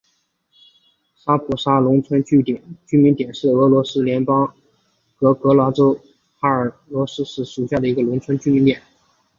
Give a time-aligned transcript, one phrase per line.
[1.15, 2.43] 沙普沙农村居
[2.89, 4.53] 民点是俄罗斯联邦沃
[5.19, 5.95] 洛格达州
[6.39, 6.49] 哈
[6.87, 8.81] 罗夫斯克区所属的一个农村居民点。